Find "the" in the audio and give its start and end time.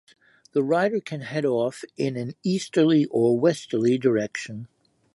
0.53-0.63